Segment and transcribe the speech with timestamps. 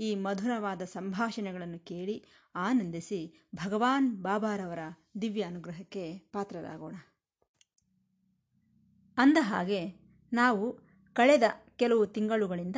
[0.00, 2.24] ಈ ಮಧುರವಾದ ಸಂಭಾಷಣೆಗಳನ್ನು ಕೇಳಿ
[2.54, 4.78] ಆನಂದಿಸಿ ಭಗವಾನ್ ಬಾಬಾರವರ
[5.22, 6.94] ದಿವ್ಯ ಅನುಗ್ರಹಕ್ಕೆ ಪಾತ್ರರಾಗೋಣ.
[9.16, 9.80] ಅಂದ ಹಾಗೆ
[10.32, 10.78] ನಾವು
[11.12, 11.42] ಕಳೆದ
[11.76, 12.76] ಕೆಲವು ತಿಂಗಳುಗಳಿಂದ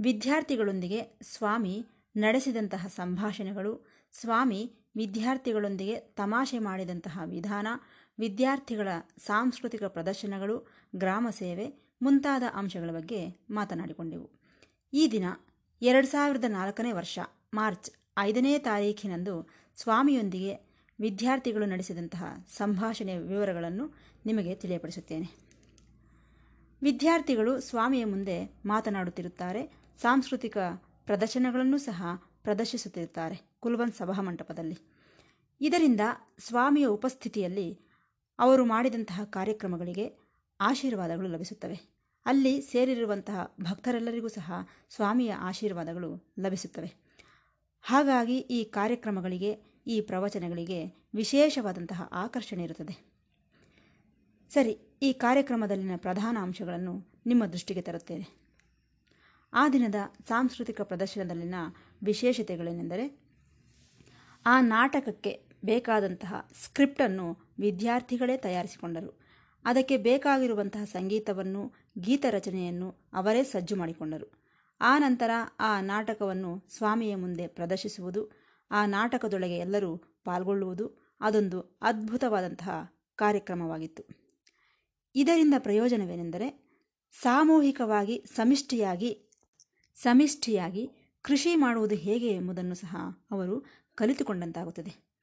[0.00, 1.86] ವಿದ್ಯಾರ್ಥಿಗಳೊಂದಿಗೆ ಸ್ವಾಮಿ
[2.16, 7.66] ನಡೆಸಿದಂತಹ ಸಂಭಾಷಣೆಗಳು, ಸ್ವಾಮಿ ವಿದ್ಯಾರ್ಥಿಗಳೊಂದಿಗೆ ತಮಾಷೆ ಮಾಡಿದಂತಹ ವಿಧಾನ,
[8.18, 8.88] ವಿದ್ಯಾರ್ಥಿಗಳ
[9.18, 14.30] ಸಾಂಸ್ಕೃತಿಕ ಪ್ರದರ್ಶನಗಳು, ಗ್ರಾಮ ಸೇವೆ ಮುಂತಾದ ಅಂಶಗಳ ಬಗ್ಗೆ ಮಾತನಾಡಿಕೊಂಡೆವು.
[14.92, 15.24] ಈ ದಿನ
[15.82, 17.18] ಎರಡು ಸಾವಿರದ ನಾಲ್ಕನೇ ವರ್ಷ,
[17.54, 22.24] ಮಾರ್ಚ್ ಐದನೇ ತಾರೀಖಿನಂದು ಸ್ವಾಮಿಯೊಂದಿಗೆ ವಿದ್ಯಾರ್ಥಿಗಳು ನಡೆಸಿದಂತಹ
[22.56, 23.94] ಸಂಭಾಷಣೆಯ ವಿವರಗಳನ್ನು
[24.26, 25.28] ನಿಮಗೆ ತಿಳಿಯಪಡಿಸುತ್ತೇನೆ.
[26.82, 29.70] ವಿದ್ಯಾರ್ಥಿಗಳು ಸ್ವಾಮಿಯ ಮುಂದೆ ಮಾತನಾಡುತ್ತಿರುತ್ತಾರೆ,
[30.02, 30.58] ಸಾಂಸ್ಕೃತಿಕ
[31.06, 32.02] ಪ್ರದರ್ಶನಗಳನ್ನು ಸಹ
[32.42, 34.78] ಪ್ರದರ್ಶಿಸುತ್ತಿರುತ್ತಾರೆ ಕುಲ್ವಂತ್ ಸಭಾಮಂಟಪದಲ್ಲಿ
[35.60, 36.00] ಇದರಿಂದ
[36.38, 37.80] ಸ್ವಾಮಿಯ ಉಪಸ್ಥಿತಿಯಲ್ಲಿ
[38.38, 40.18] ಅವರು ಮಾಡಿದಂತಹ ಕಾರ್ಯಕ್ರಮಗಳಿಗೆ
[40.60, 41.93] ಆಶೀರ್ವಾದಗಳು ಲಭಿಸುತ್ತವೆ.
[42.26, 44.52] ಅಲ್ಲಿ ಸೇರಿರುವಂತಹ ಭಕ್ತರೆಲ್ಲರಿಗೂ ಸಹ
[44.90, 46.94] ಸ್ವಾಮಿಯ ಆಶೀರ್ವಾದಗಳು ಲಭಿಸುತ್ತವೆ.
[47.82, 53.14] ಹಾಗಾಗಿ ಈ ಕಾರ್ಯಕ್ರಮಗಳಿಗೆ, ಈ ಪ್ರವಚನಗಳಿಗೆ ವಿಶೇಷವಾದಂತಹ ಆಕರ್ಷಣೆ ಇರುತ್ತದೆ.
[54.50, 58.44] ಸರಿ, ಈ ಕಾರ್ಯಕ್ರಮದಲ್ಲಿನ ಪ್ರಧಾನ ಅಂಶಗಳನ್ನು ನಿಮ್ಮ ದೃಷ್ಟಿಗೆ ತರುತ್ತೇನೆ.
[59.52, 59.94] ಆ ದಿನದ
[60.28, 61.54] ಸಾಂಸ್ಕೃತಿಕ ಪ್ರದರ್ಶನದಲ್ಲಿನ
[62.02, 63.20] ವಿಶೇಷತೆಗಳೇನೆಂದರೆ,
[64.46, 69.20] ಆ ನಾಟಕಕ್ಕೆ ಬೇಕಾದಂತಹ ಸ್ಕ್ರಿಪ್ಟನ್ನು ವಿದ್ಯಾರ್ಥಿಗಳೇ ತಯಾರಿಸಿಕೊಂಡರು.
[69.64, 74.44] ಅದಕ್ಕೆ ಬೇಕಾಗಿರುವಂತಹ ಸಂಗೀತವನ್ನು ಗೀತರಚನೆಯನ್ನು ಅವರೇ ಸಜ್ಜು ಮಾಡಿಕೊಂಡರು.
[74.80, 78.30] ಆ ನಂತರ ಆ ನಾಟಕವನ್ನು ಸ್ವಾಮಿಯ ಮುಂದೆ ಪ್ರದರ್ಶಿಸುವುದು,
[78.70, 84.04] ಆ ನಾಟಕದೊಳಗೆ ಎಲ್ಲರೂ ಪಾಲ್ಗೊಳ್ಳುವುದು ಅದೊಂದು ಅದ್ಭುತವಾದಂತಹ ಕಾರ್ಯಕ್ರಮವಾಗಿತ್ತು.
[85.14, 86.64] ಇದರಿಂದ ಪ್ರಯೋಜನವೇನೆಂದರೆ
[87.22, 89.30] ಸಾಮೂಹಿಕವಾಗಿ ಸಮಿಷ್ಟಿಯಾಗಿ
[89.94, 90.90] ಸಮಿಷ್ಟಿಯಾಗಿ
[91.22, 92.96] ಕೃಷಿ ಮಾಡುವುದು ಹೇಗೆ ಎಂಬುದನ್ನು ಸಹ
[93.30, 93.64] ಅವರು
[93.94, 95.14] ಕಲಿತುಕೊಂಡಂತಾಗುತ್ತದೆ.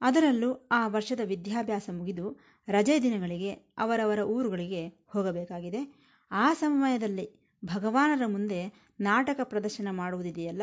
[0.00, 5.97] ಅದರಲ್ಲೂ ಆ ವರ್ಷದ ವಿದ್ಯಾಭ್ಯಾಸ ಮುಗಿದು ರಜೆ ದಿನಗಳಿಗೆ ಅವರವರ ಊರುಗಳಿಗೆ ಹೋಗಬೇಕಾಗಿದೆ.
[6.30, 10.62] ಆ ಸಮಯದಲ್ಲಿ ಭಗವಾನರ ಮುಂದೆ ನಾಟಕ ಪ್ರದರ್ಶನ ಮಾಡುವುದಿದೆಯಲ್ಲ?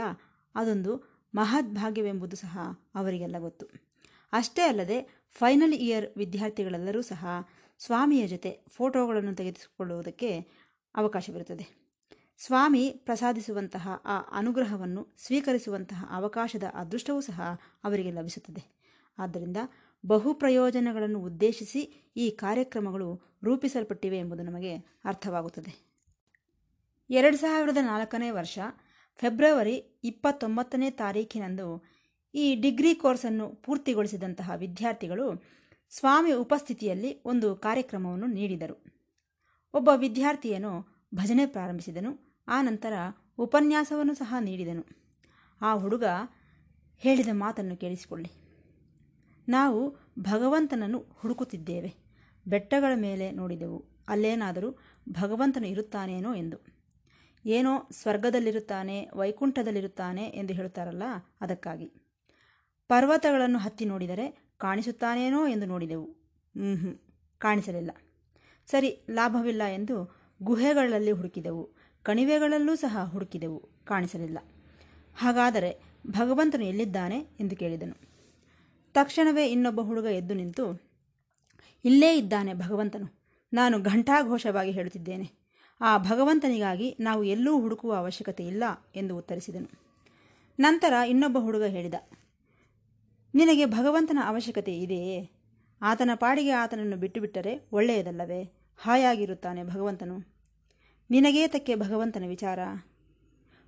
[0.56, 1.03] ಅದೊಂದು
[1.36, 2.59] ಮಹದ್ಭಾಗ್ಯವೆಂಬುದು ಸಹ
[2.96, 3.66] ಅವರಿಗೆಲ್ಲ ಗೊತ್ತು.
[4.34, 7.28] ಅಷ್ಟೇ ಅಲ್ಲದೆ ಫೈನಲ್ ಇಯರ್ ವಿದ್ಯಾರ್ಥಿಗಳೆಲ್ಲರೂ ಸಹ
[7.80, 10.40] ಸ್ವಾಮಿಯ ಜೊತೆ ಫೋಟೋಗಳನ್ನು ತೆಗೆದುಕೊಳ್ಳುವುದಕ್ಕೆ
[10.96, 11.86] ಅವಕಾಶವಿರುತ್ತದೆ.
[12.38, 17.42] ಸ್ವಾಮಿ ಪ್ರಸಾದಿಸುವಂತಹ ಆ ಅನುಗ್ರಹವನ್ನು ಸ್ವೀಕರಿಸುವಂತಹ ಅವಕಾಶದ ಅದೃಷ್ಟವೂ ಸಹ
[17.84, 18.76] ಅವರಿಗೆ ಲಭಿಸುತ್ತದೆ.
[19.18, 19.58] ಆದ್ದರಿಂದ
[20.06, 25.96] ಬಹು ಪ್ರಯೋಜನಗಳನ್ನು ಉದ್ದೇಶಿಸಿ ಈ ಕಾರ್ಯಕ್ರಮಗಳು ರೂಪಿಸಲ್ಪಟ್ಟಿವೆ ಎಂಬುದು ನಮಗೆ ಅರ್ಥವಾಗುತ್ತದೆ.
[27.10, 28.60] ಎರಡು ಸಾವಿರದ ನಾಲ್ಕನೇ ವರ್ಷ,
[29.16, 31.84] ಫೆಬ್ರವರಿ ಇಪ್ಪತ್ತೊಂಬತ್ತನೇ ತಾರೀಖಿನಂದು
[32.36, 35.44] ಈ ಡಿಗ್ರಿ ಕೋರ್ಸನ್ನು ಪೂರ್ತಿಗೊಳಿಸಿದಂತಹ ವಿದ್ಯಾರ್ಥಿಗಳು
[35.90, 38.86] ಸ್ವಾಮಿ ಉಪಸ್ಥಿತಿಯಲ್ಲಿ ಒಂದು ಕಾರ್ಯಕ್ರಮವನ್ನು ನೀಡಿದರು.
[39.74, 42.94] ಒಬ್ಬ ವಿದ್ಯಾರ್ಥಿಯನು ಭಜನೆ ಪ್ರಾರಂಭಿಸಿದನು, ಆ ನಂತರ
[43.38, 44.86] ಉಪನ್ಯಾಸವನ್ನು ಸಹ ನೀಡಿದನು.
[45.62, 46.04] ಆ ಹುಡುಗ
[46.98, 48.45] ಹೇಳಿದ ಮಾತನ್ನು ಕೇಳಿಸಿಕೊಳ್ಳಿ.
[49.50, 51.94] ನಾವು ಭಗವಂತನನ್ನು ಹುಡುಕುತ್ತಿದ್ದೇವೆ.
[52.48, 53.86] ಬೆಟ್ಟಗಳ ಮೇಲೆ ನೋಡಿದೆವು.
[54.08, 54.78] ಅಲ್ಲೇನಾದರೂ
[55.10, 56.58] ಭಗವಂತನು ಇರುತ್ತಾನೇನೋ ಎಂದು.
[57.46, 61.04] ಏನೋ ಸ್ವರ್ಗದಲ್ಲಿರುತ್ತಾನೆ, ವೈಕುಂಠದಲ್ಲಿರುತ್ತಾನೆ ಎಂದು ಹೇಳುತ್ತಾರಲ್ಲ
[61.42, 61.94] ಅದಕ್ಕಾಗಿ.
[62.88, 66.06] ಪರ್ವತಗಳನ್ನು ಹತ್ತಿ ನೋಡಿದರೆ ಕಾಣಿಸುತ್ತಾನೇನೋ ಎಂದು ನೋಡಿದೆವು.
[66.06, 67.06] ಹ್ಞೂ
[67.38, 67.92] ಕಾಣಿಸಲಿಲ್ಲ.
[68.66, 71.70] ಸರಿ, ಲಾಭವಿಲ್ಲ ಎಂದು ಗುಹೆಗಳಲ್ಲಿ ಹುಡುಕಿದೆವು.
[72.04, 73.60] ಕಣಿವೆಗಳಲ್ಲೂ ಸಹ ಹುಡುಕಿದೆವು.
[73.86, 74.38] ಕಾಣಿಸಲಿಲ್ಲ.
[75.16, 78.15] ಹಾಗಾದರೆ ಭಗವಂತನು ಎಲ್ಲಿದ್ದಾನೆ ಎಂದು ಕೇಳಿದನು.
[78.96, 80.66] ತಕ್ಷಣವೇ ಇನ್ನೊಬ್ಬ ಹುಡುಗ ಎದ್ದು ನಿಂತು,
[81.86, 83.08] ಇಲ್ಲೇ ಇದ್ದಾನೆ ಭಗವಂತನು,
[83.54, 85.28] ನಾನು ಘಂಟಾಘೋಷವಾಗಿ ಹೇಳುತ್ತಿದ್ದೇನೆ.
[85.82, 88.64] ಆ ಭಗವಂತನಿಗಾಗಿ ನಾವು ಎಲ್ಲೂ ಹುಡುಕುವ ಅವಶ್ಯಕತೆ ಇಲ್ಲ
[88.96, 89.70] ಎಂದು ಉತ್ತರಿಸಿದನು.
[90.60, 91.94] ನಂತರ ಇನ್ನೊಬ್ಬ ಹುಡುಗ ಹೇಳಿದ,
[93.36, 95.30] ನಿನಗೆ ಭಗವಂತನ ಅವಶ್ಯಕತೆ ಇದೆಯೇ?
[95.82, 98.42] ಆತನ ಪಾಡಿಗೆ ಆತನನ್ನು ಬಿಟ್ಟುಬಿಟ್ಟರೆ ಒಳ್ಳೆಯದಲ್ಲವೇ?
[98.80, 100.18] ಹಾಯಾಗಿರುತ್ತಾನೆ ಭಗವಂತನು.
[101.10, 102.60] ನಿನಗೇತಕ್ಕೆ ಭಗವಂತನ ವಿಚಾರ?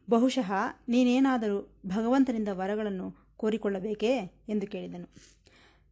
[0.10, 0.52] ಬಹುಶಃ
[0.88, 1.58] ನೀನೇನಾದರೂ
[1.88, 5.08] ಭಗವಂತನಿಂದ ವರಗಳನ್ನು ಕೋರಿಕೊಳ್ಳಬೇಕೇ ಎಂದು ಕೇಳಿದನು.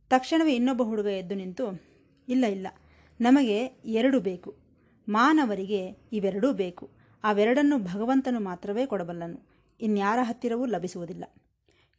[0.10, 1.66] ತಕ್ಷಣವೇ ಇನ್ನೊಬ್ಬ ಹುಡುಗ ಎದ್ದು ನಿಂತು,
[2.30, 2.68] ಇಲ್ಲ ಇಲ್ಲ,
[3.22, 4.56] ನಮಗೆ ಎರಡು ಬೇಕು.
[5.10, 6.90] ಮಾನವರಿಗೆ ಇವೆರಡೂ ಬೇಕು.
[7.24, 9.38] ಅವೆರಡನ್ನು ಭಗವಂತನು ಮಾತ್ರವೇ ಕೊಡಬಲ್ಲನು.
[9.82, 11.24] ಇನ್ಯಾರ ಹತ್ತಿರವೂ ಲಭಿಸುವುದಿಲ್ಲ.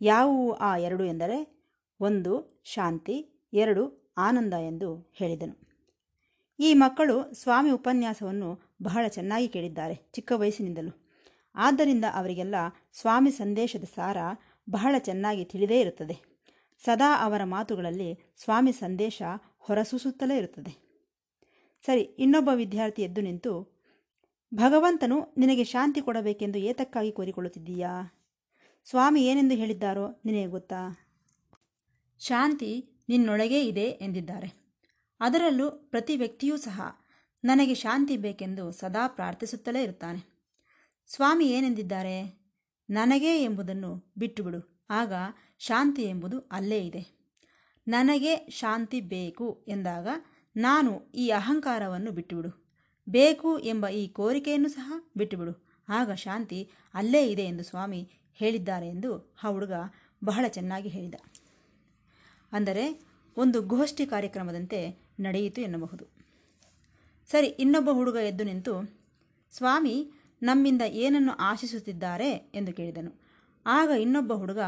[0.01, 1.39] ಯಾವುವು ಆ ಎರಡು ಎಂದರೆ,
[2.01, 5.67] ಒಂದು ಶಾಂತಿ, ಎರಡು ಆನಂದ ಎಂದು ಹೇಳಿದನು.
[6.61, 10.93] ಈ ಮಕ್ಕಳು ಸ್ವಾಮಿ ಉಪನ್ಯಾಸವನ್ನು ಬಹಳ ಚೆನ್ನಾಗಿ ಕೇಳಿದ್ದಾರೆ ಚಿಕ್ಕ ವಯಸ್ಸಿನಿಂದಲೂ.
[11.55, 12.55] ಆದ್ದರಿಂದ ಅವರಿಗೆಲ್ಲ
[12.93, 14.17] ಸ್ವಾಮಿ ಸಂದೇಶದ ಸಾರ
[14.71, 16.37] ಬಹಳ ಚೆನ್ನಾಗಿ ತಿಳಿದೇ ಇರುತ್ತದೆ.
[16.85, 19.23] ಸದಾ ಅವರ ಮಾತುಗಳಲ್ಲಿ ಸ್ವಾಮಿ ಸಂದೇಶ
[19.59, 20.87] ಹೊರಸೂಸುತ್ತಲೇ ಇರುತ್ತದೆ.
[21.87, 23.77] ಸರಿ, ಇನ್ನೊಬ್ಬ ವಿದ್ಯಾರ್ಥಿ ಎದ್ದು ನಿಂತು,
[24.55, 28.13] ಭಗವಂತನು ನಿನಗೆ ಶಾಂತಿ ಕೊಡಬೇಕೆಂದು ಏತಕ್ಕಾಗಿ ಕೋರಿಕೊಳ್ಳುತ್ತಿದ್ದೀಯಾ?
[28.85, 31.07] ಸ್ವಾಮಿ ಏನೆಂದು ಹೇಳಿದ್ದಾರೋ ನಿನಗೆ ಗೊತ್ತಾ?
[32.19, 34.67] ಶಾಂತಿ ನಿನ್ನೊಳಗೇ ಇದೆ ಎಂದಿದ್ದಾರೆ.
[35.21, 36.81] ಅದರಲ್ಲೂ ಪ್ರತಿ ವ್ಯಕ್ತಿಯೂ ಸಹ
[37.45, 40.37] ನನಗೆ ಶಾಂತಿ ಬೇಕೆಂದು ಸದಾ ಪ್ರಾರ್ಥಿಸುತ್ತಲೇ ಇರುತ್ತಾನೆ.
[41.09, 42.46] ಸ್ವಾಮಿ ಏನೆಂದಿದ್ದಾರೆ?
[42.91, 44.87] ನನಗೇ ಎಂಬುದನ್ನು ಬಿಟ್ಟುಬಿಡು.
[44.91, 45.13] ಆಗ
[45.59, 47.17] ಶಾಂತಿ ಎಂಬುದು ಅಲ್ಲೇ ಇದೆ.
[47.89, 50.09] ನನಗೆ ಶಾಂತಿ ಬೇಕು ಎಂದಾಗ
[50.57, 52.67] ನಾನು ಈ ಅಹಂಕಾರವನ್ನು ಬಿಟ್ಟುಬಿಡು.
[53.09, 55.67] ಬೇಕು ಎಂಬ ಈ ಕೋರಿಕೆಯನ್ನು ಸಹ ಬಿಟ್ಟುಬಿಡು.
[55.89, 59.73] ಆಗ ಶಾಂತಿ ಅಲ್ಲೇ ಇದೆ ಎಂದು ಸ್ವಾಮಿ ಹೇಳಿದ್ದಾರೆ ಎಂದು ಆ ಹುಡುಗ
[60.25, 61.15] ಬಹಳ ಚೆನ್ನಾಗಿ ಹೇಳಿದ.
[62.53, 63.07] ಅಂದರೆ
[63.37, 66.05] ಒಂದು ಗೋಷ್ಠಿ ಕಾರ್ಯಕ್ರಮದಂತೆ ನಡೆಯಿತು ಎನ್ನಬಹುದು.
[67.31, 68.99] ಸರಿ, ಇನ್ನೊಬ್ಬ ಹುಡುಗ ಎದ್ದು ನಿಂತು,
[69.53, 70.11] ಸ್ವಾಮಿ
[70.43, 73.13] ನಮ್ಮಿಂದ ಏನನ್ನು ಆಶಿಸುತ್ತಿದ್ದಾರೆ ಎಂದು ಕೇಳಿದನು.
[73.67, 74.63] ಆಗ ಇನ್ನೊಬ್ಬ ಹುಡುಗ,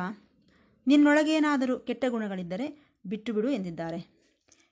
[0.87, 2.67] ನಿನ್ನೊಳಗೇನಾದರೂ ಕೆಟ್ಟ ಗುಣಗಳಿದ್ದರೆ
[3.07, 4.01] ಬಿಟ್ಟುಬಿಡು ಎಂದಿದ್ದಾರೆ.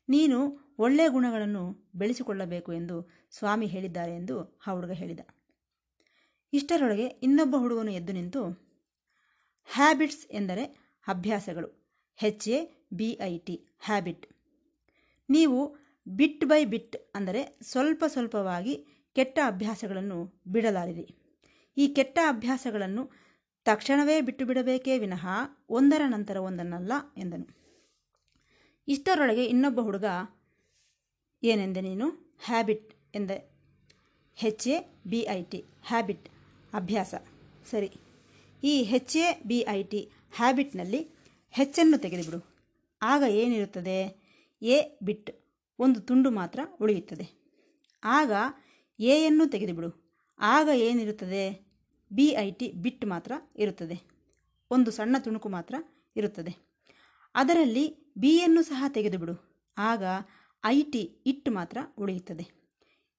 [0.08, 0.38] ನೀನು
[0.78, 1.62] ಒಳ್ಳೆಯ ಗುಣಗಳನ್ನು
[1.96, 2.96] ಬೆಳೆಸಿಕೊಳ್ಳಬೇಕು ಎಂದು
[3.30, 5.20] ಸ್ವಾಮಿ ಹೇಳಿದ್ದಾರೆ ಎಂದು ಆ ಹುಡುಗ ಹೇಳಿದ.
[6.52, 8.42] ಇಷ್ಟರೊಳಗೆ ಇನ್ನೊಬ್ಬ ಹುಡುಗನು ಎದ್ದು ನಿಂತು,
[9.68, 10.64] ಹ್ಯಾಬಿಟ್ಸ್ ಎಂದರೆ
[11.08, 11.68] ಅಭ್ಯಾಸಗಳು
[12.18, 12.58] H A
[12.92, 14.26] B I T, habit.
[15.28, 15.58] ನೀವು
[16.06, 18.74] ಬಿಟ್ ಬೈ ಬಿಟ್ ಅಂದರೆ ಸ್ವಲ್ಪ ಸ್ವಲ್ಪವಾಗಿ
[19.16, 20.18] ಕೆಟ್ಟ ಅಭ್ಯಾಸಗಳನ್ನು
[20.52, 21.06] ಬಿಡಲಾರಿರಿ.
[21.76, 23.02] ಈ ಕೆಟ್ಟ ಅಭ್ಯಾಸಗಳನ್ನು
[23.66, 25.24] ತಕ್ಷಣವೇ ಬಿಟ್ಟು ಬಿಡಬೇಕೇ ವಿನಃ
[25.70, 27.46] ಒಂದರ ನಂತರ ಒಂದನ್ನಲ್ಲ ಎಂದನು.
[28.88, 30.04] ಇಷ್ಟರೊಳಗೆ ಇನ್ನೊಬ್ಬ ಹುಡುಗ
[31.42, 32.06] ಏನೆಂದೆ ನೀನು?
[32.44, 33.38] ಹ್ಯಾಬಿಟ್ ಎಂದೆ.
[34.34, 36.26] H A B I T habit
[36.72, 37.14] ಅಭ್ಯಾಸ.
[37.70, 37.90] ಸರಿ.
[38.62, 40.00] ಈ H A B I T
[40.32, 41.00] ಹ್ಯಾಬಿಟ್ನಲ್ಲಿ
[41.50, 42.40] ಹೆಚ್ಚನ್ನು ತೆಗೆದುಬಿಡು.
[43.02, 43.98] ಆಗ ಏನಿರುತ್ತದೆ?
[44.62, 45.30] ಎ ಬಿಟ್,
[45.78, 47.26] ಒಂದು ತುಂಡು ಮಾತ್ರ ಉಳಿಯುತ್ತದೆ.
[48.04, 48.32] ಆಗ
[48.98, 49.90] ಎಯನ್ನು ತೆಗೆದುಬಿಡು.
[50.40, 51.44] ಆಗ ಏನಿರುತ್ತದೆ?
[52.12, 53.96] ಬಿ ಐ ಟಿ ಬಿಟ್ ಮಾತ್ರ ಇರುತ್ತದೆ.
[54.70, 55.74] ಒಂದು ಸಣ್ಣ ತುಣುಕು ಮಾತ್ರ
[56.16, 56.52] ಇರುತ್ತದೆ.
[57.34, 59.34] ಅದರಲ್ಲಿ ಬಿಯನ್ನು ಸಹ ತೆಗೆದುಬಿಡು.
[59.78, 60.02] ಆಗ
[60.64, 62.44] ಐ ಟಿ ಇಟ್ ಮಾತ್ರ ಉಳಿಯುತ್ತದೆ.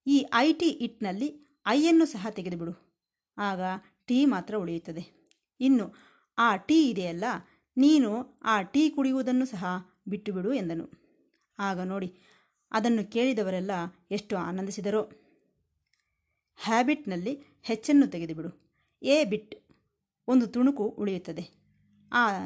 [0.07, 1.29] ಈ ಐ ಟಿ ಇಟ್ನಲ್ಲಿ
[1.67, 2.73] ಐಯನ್ನು ಸಹ ತೆಗೆದುಬಿಡು.
[3.37, 3.61] ಆಗ
[4.05, 5.03] ಟೀ ಮಾತ್ರ ಉಳಿಯುತ್ತದೆ.
[5.59, 5.85] ಇನ್ನು
[6.37, 7.23] ಆ ಟೀ ಇದೆಯಲ್ಲ,
[7.77, 9.65] ನೀನು ಆ ಟೀ ಕುಡಿಯುವುದನ್ನು ಸಹ
[10.07, 10.85] ಬಿಟ್ಟುಬಿಡು ಎಂದನು.
[11.59, 12.09] ಆಗ ನೋಡಿ,
[12.71, 13.71] ಅದನ್ನು ಕೇಳಿದವರೆಲ್ಲ
[14.11, 15.26] ಎಷ್ಟು ಆನಂದಿಸಿದರೋ.
[16.57, 18.49] ಹ್ಯಾಬಿಟ್ನಲ್ಲಿ ಹೆಚ್ಚನ್ನು ತೆಗೆದುಬಿಡು.
[19.01, 19.55] ಎ ಬಿಟ್,
[20.27, 21.43] ಒಂದು ತುಣುಕು ಉಳಿಯುತ್ತದೆ.
[22.11, 22.45] ಆ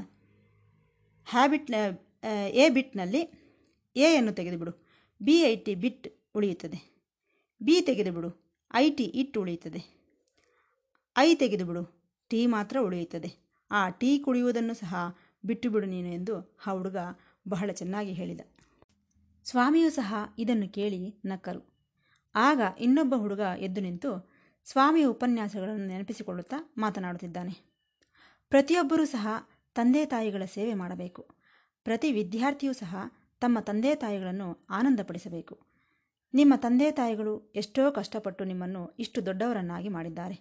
[1.26, 1.76] ಹ್ಯಾಬಿಟ್ನ
[2.54, 3.22] ಎ ಬಿಟ್ನಲ್ಲಿ
[3.96, 4.72] ಎಯನ್ನು ತೆಗೆದುಬಿಡು.
[5.22, 6.80] ಬಿ ಐ ಟಿ ಬಿಟ್ ಉಳಿಯುತ್ತದೆ.
[7.64, 8.60] ಬಿ ತೆಗೆದುಬಿಡು.
[8.76, 9.82] ಐ ಟಿ ಇಟ್ ಉಳಿಯುತ್ತದೆ.
[11.18, 11.84] ಐ ತೆಗೆದುಬಿಡು.
[12.28, 13.30] ಟಿ ಮಾತ್ರ ಉಳಿಯುತ್ತದೆ.
[13.72, 14.96] ಆ ಟೀ ಕುಡಿಯುವುದನ್ನು ಸಹ
[15.46, 16.98] ಬಿಟ್ಟುಬಿಡು ನೀನು ಎಂದು ಆ ಹುಡುಗ
[17.48, 18.42] ಬಹಳ ಚೆನ್ನಾಗಿ ಹೇಳಿದ.
[19.46, 21.71] ಸ್ವಾಮಿಯೂ ಸಹ ಇದನ್ನು ಕೇಳಿ ನಕ್ಕರು.
[22.36, 24.32] ಆಗ ಇನ್ನೊಬ್ಬ ಹುಡುಗ ಎದ್ದು ನಿಂತು
[24.66, 27.72] ಸ್ವಾಮಿಯ ಉಪನ್ಯಾಸಗಳನ್ನು ನೆನಪಿಸಿಕೊಳ್ಳುತ್ತಾ ಮಾತನಾಡುತ್ತಿದ್ದಾನೆ.
[28.50, 29.28] ಪ್ರತಿಯೊಬ್ಬರೂ ಸಹ
[29.76, 31.28] ತಂದೆ ತಾಯಿಗಳ ಸೇವೆ ಮಾಡಬೇಕು.
[31.84, 32.96] ಪ್ರತಿ ವಿದ್ಯಾರ್ಥಿಯೂ ಸಹ
[33.40, 35.60] ತಮ್ಮ ತಂದೆ ತಾಯಿಗಳನ್ನು ಆನಂದಪಡಿಸಬೇಕು.
[36.34, 40.40] ನಿಮ್ಮ ತಂದೆ ತಾಯಿಗಳು ಎಷ್ಟೋ ಕಷ್ಟಪಟ್ಟು ನಿಮ್ಮನ್ನು ಇಷ್ಟು ದೊಡ್ಡವರನ್ನಾಗಿ ಮಾಡಿದ್ದಾರೆ.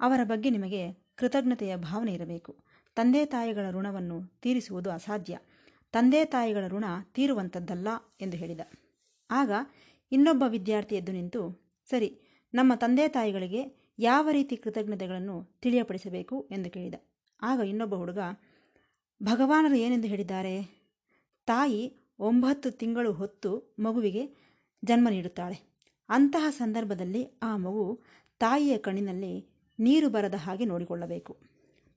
[0.00, 2.56] ಅವರ ಬಗ್ಗೆ ನಿಮಗೆ ಕೃತಜ್ಞತೆಯ ಭಾವನೆ ಇರಬೇಕು.
[2.94, 5.38] ತಂದೆ ತಾಯಿಗಳ ಋಣವನ್ನು ತೀರಿಸುವುದು ಅಸಾಧ್ಯ.
[5.92, 6.84] ತಂದೆ ತಾಯಿಗಳ ಋಣ
[7.14, 7.88] ತೀರುವಂಥದ್ದಲ್ಲ
[8.20, 8.60] ಎಂದು ಹೇಳಿದ.
[9.30, 9.50] ಆಗ
[10.12, 12.20] ಇನ್ನೊಬ್ಬ ವಿದ್ಯಾರ್ಥಿ ಎದ್ದು ನಿಂತು, ಸರಿ,
[12.54, 16.48] ನಮ್ಮ ತಂದೆ ತಾಯಿಗಳಿಗೆ ಯಾವ ರೀತಿ ಕೃತಜ್ಞತೆಗಳನ್ನು ತಿಳಿಯಪಡಿಸಬೇಕು?
[16.50, 16.94] ಎಂದು ಕೇಳಿದ.
[17.42, 18.18] ಆಗ ಇನ್ನೊಬ್ಬ ಹುಡುಗ,
[19.22, 20.86] ಭಗವಾನರು ಏನೆಂದು ಹೇಳಿದ್ದಾರೆ?
[21.46, 24.46] ತಾಯಿ ಒಂಬತ್ತು ತಿಂಗಳು ಹೊತ್ತು ಮಗುವಿಗೆ
[24.84, 25.76] ಜನ್ಮ ನೀಡುತ್ತಾಳೆ.
[26.08, 28.00] ಅಂತಹ ಸಂದರ್ಭದಲ್ಲಿ ಆ ಮಗು
[28.38, 29.48] ತಾಯಿಯ ಕಣ್ಣಿನಲ್ಲಿ
[29.78, 31.36] ನೀರು ಬರದ ಹಾಗೆ ನೋಡಿಕೊಳ್ಳಬೇಕು.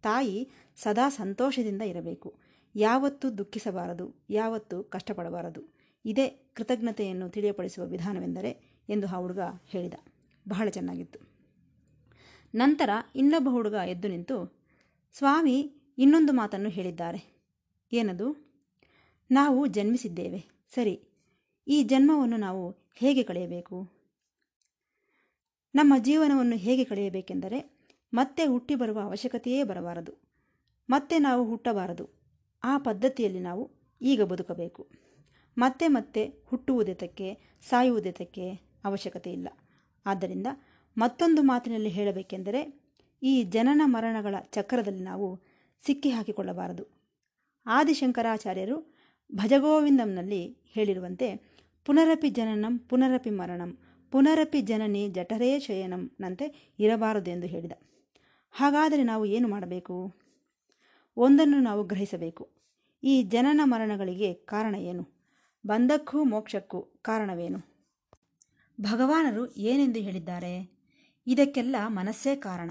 [0.01, 2.35] ತಾಯಿ ಸದಾ ಸಂತೋಷದಿಂದ ಇರಬೇಕು.
[2.75, 5.61] ಯಾವತ್ತೂ ದುಃಖಿಸಬಾರದು, ಯಾವತ್ತೂ ಕಷ್ಟಪಡಬಾರದು.
[6.05, 9.93] ಇದೇ ಕೃತಜ್ಞತೆಯನ್ನು ತಿಳಿಯಪಡಿಸುವ ವಿಧಾನವೆಂದರೆ ಎಂದು ಆ ಹುಡುಗ ಹೇಳಿದ.
[10.49, 11.19] ಬಹಳ ಚೆನ್ನಾಗಿತ್ತು.
[12.55, 14.59] ನಂತರ ಇನ್ನೊಬ್ಬ ಹುಡುಗ ಎದ್ದು ನಿಂತು,
[15.17, 17.39] ಸ್ವಾಮಿ, ಇನ್ನೊಂದು ಮಾತನ್ನು ಹೇಳಿದ್ದಾರೆ.
[17.93, 18.51] ಏನದು?
[19.31, 20.45] ನಾವು ಜನ್ಮಿಸಿದ್ದೇವೆ.
[20.73, 21.03] ಸರಿ,
[21.67, 23.89] ಈ ಜನ್ಮವನ್ನು ನಾವು ಹೇಗೆ ಕಳೆಯಬೇಕು?
[25.75, 30.13] ನಮ್ಮ ಜೀವನವನ್ನು ಹೇಗೆ ಕಳೆಯಬೇಕೆಂದರೆ, ಮತ್ತೆ ಹುಟ್ಟಿ ಬರುವ ಅವಶ್ಯಕತೆಯೇ ಬರಬಾರದು.
[30.89, 32.09] ಮತ್ತೆ ನಾವು ಹುಟ್ಟಬಾರದು.
[32.63, 35.08] ಆ ಪದ್ಧತಿಯಲ್ಲಿ ನಾವು ಈಗ ಬದುಕಬೇಕು.
[35.59, 38.51] ಮತ್ತೆ ಮತ್ತೆ ಹುಟ್ಟುವುದಕ್ಕೆ ಸಾಯುವುದಕ್ಕೆ
[38.83, 39.47] ಅವಶ್ಯಕತೆ ಇಲ್ಲ.
[40.05, 40.47] ಆದ್ದರಿಂದ
[40.97, 42.81] ಮತ್ತೊಂದು ಮಾತಿನಲ್ಲಿ ಹೇಳಬೇಕೆಂದರೆ,
[43.23, 45.39] ಈ ಜನನ ಮರಣಗಳ ಚಕ್ರದಲ್ಲಿ ನಾವು
[45.85, 46.87] ಸಿಕ್ಕಿ ಹಾಕಿಕೊಳ್ಳಬಾರದು.
[47.65, 48.95] ಆದಿಶಂಕರಾಚಾರ್ಯರು
[49.35, 51.35] ಭಜಗೋವಿಂದಂನಲ್ಲಿ ಹೇಳಿರುವಂತೆ,
[51.85, 53.77] ಪುನರಪಿ ಜನನಂ, ಪುನರಪಿ ಮರಣಂ,
[54.11, 57.71] ಪುನರಪಿ ಜನನಿ ಜಠರೇ ಶಯನಂನಂತೆ ಇರಬಾರದು ಎಂದು ಹೇಳಿದ.
[58.51, 60.15] ಹಾಗಾದರೆ ನಾವು ಏನು ಮಾಡಬೇಕು?
[61.17, 62.49] ಒಂದನ್ನು ನಾವು ಗ್ರಹಿಸಬೇಕು.
[63.03, 65.18] ಈ ಜನನ ಮರಣಗಳಿಗೆ ಕಾರಣ ಏನು?
[65.63, 67.59] ಬಂಧಕ್ಕೂ ಮೋಕ್ಷಕ್ಕೂ ಕಾರಣವೇನು?
[68.77, 70.53] ಭಗವಾನರು ಏನೆಂದು ಹೇಳಿದ್ದಾರೆ?
[71.27, 72.69] ಇದಕ್ಕೆಲ್ಲ ಮನಸ್ಸೇ ಕಾರಣ.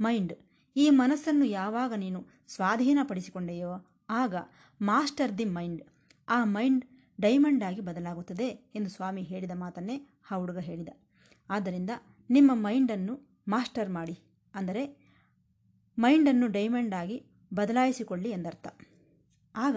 [0.00, 0.34] ಮೈಂಡ್,
[0.76, 2.20] ಈ ಮನಸ್ಸನ್ನು ಯಾವಾಗ ನೀನು
[2.54, 3.72] ಸ್ವಾಧೀನಪಡಿಸಿಕೊಂಡೆಯೋ
[4.22, 4.34] ಆಗ
[4.80, 5.82] ಮಾಸ್ಟರ್ ದಿ ಮೈಂಡ್,
[6.28, 6.84] ಆ ಮೈಂಡ್
[7.18, 9.96] ಡೈಮಂಡ್ ಆಗಿ ಬದಲಾಗುತ್ತದೆ ಎಂದು ಸ್ವಾಮಿ ಹೇಳಿದ ಮಾತನ್ನೇ
[10.30, 10.90] ಆ ಹುಡುಗ ಹೇಳಿದ.
[11.50, 11.92] ಆದ್ದರಿಂದ
[12.30, 13.14] ನಿಮ್ಮ ಮೈಂಡನ್ನು
[13.48, 14.16] ಮಾಸ್ಟರ್ ಮಾಡಿ,
[14.54, 14.82] ಅಂದರೆ
[15.98, 17.18] ಮೈಂಡನ್ನು ಡೈಮಂಡ್ ಆಗಿ
[17.52, 18.66] ಬದಲಾಯಿಸಿಕೊಳ್ಳಿ ಎಂದರ್ಥ.
[19.54, 19.76] ಆಗ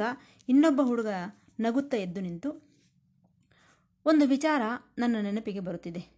[0.49, 1.11] ಇನ್ನೊಬ್ಬ ಹುಡುಗ
[1.59, 2.49] ನಗುತ್ತಾ ಎದ್ದು ನಿಂತು,
[4.05, 4.61] ಒಂದು ವಿಚಾರ
[4.97, 6.17] ನನ್ನ ನೆನಪಿಗೆ ಬರುತ್ತಿದೆ.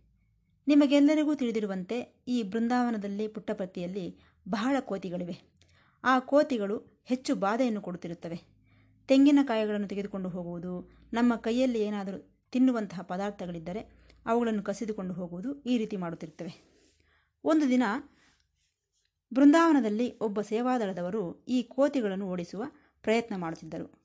[0.67, 4.19] ನಿಮಗೆಲ್ಲರಿಗೂ ತಿಳಿದಿರುವಂತೆ ಈ ಬೃಂದಾವನದಲ್ಲಿ ಪುಟ್ಟಪ್ರತಿಯಲ್ಲಿ
[4.49, 5.41] ಬಹಳ ಕೋತಿಗಳಿವೆ.
[6.03, 8.41] ಆ ಕೋತಿಗಳು ಹೆಚ್ಚು ಬಾಧೆಯನ್ನು ಕೊಡುತ್ತಿರುತ್ತವೆ.
[9.07, 16.69] ತೆಂಗಿನಕಾಯಿಗಳನ್ನು ತೆಗೆದುಕೊಂಡು ಹೋಗುವುದು, ನಮ್ಮ ಕೈಯಲ್ಲಿ ಏನಾದರೂ ತಿನ್ನುವಂತಹ ಪದಾರ್ಥಗಳಿದ್ದರೆ ಅವುಗಳನ್ನು ಕಸಿದುಕೊಂಡು ಹೋಗುವುದು ಈ ರೀತಿ ಮಾಡುತ್ತಿರುತ್ತವೆ.
[17.43, 17.83] ಒಂದು ದಿನ
[19.33, 22.63] ಬೃಂದಾವನದಲ್ಲಿ ಒಬ್ಬ ಸೇವಾದಳದವರು ಈ ಕೋತಿಗಳನ್ನು ಓಡಿಸುವ
[23.01, 23.98] ಪ್ರಯತ್ನ ಮಾಡುತ್ತಿದ್ದರು.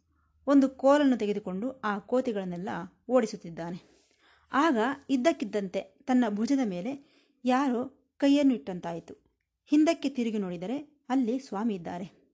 [0.47, 2.69] ಒಂದು ಕೋಲನ್ನು ತೆಗೆದುಕೊಂಡು ಆ ಕೋತಿಗಳನ್ನೆಲ್ಲ
[3.11, 3.95] ಓಡಿಸುತ್ತಿದ್ದಾನೆ.
[4.53, 4.77] ಆಗ
[5.11, 9.15] ಇದ್ದಕ್ಕಿದ್ದಂತೆ ತನ್ನ ಭುಜದ ಮೇಲೆ ಯಾರೋ ಕೈಯನ್ನು ಇಟ್ಟಂತಾಯಿತು.
[9.67, 12.25] ಹಿಂದಕ್ಕೆ ತಿರುಗಿ ನೋಡಿದರೆ ಅಲ್ಲಿ ಸ್ವಾಮಿ ಇದ್ದಾರೆ.